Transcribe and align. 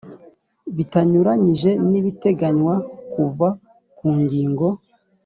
bitanyuranyije 0.75 1.69
n 1.89 1.91
ibiteganywa 1.99 2.75
kuva 3.13 3.47
ku 3.97 4.07
ngingo 4.21 4.67